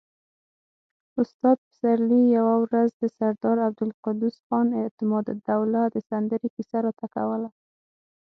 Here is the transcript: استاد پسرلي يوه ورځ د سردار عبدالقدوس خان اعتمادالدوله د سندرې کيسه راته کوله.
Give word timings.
استاد 1.21 1.57
پسرلي 1.67 2.21
يوه 2.37 2.55
ورځ 2.63 2.89
د 3.01 3.03
سردار 3.17 3.57
عبدالقدوس 3.67 4.35
خان 4.45 4.67
اعتمادالدوله 4.81 5.81
د 5.89 5.95
سندرې 6.09 6.47
کيسه 6.55 6.77
راته 6.85 7.05
کوله. 7.15 7.49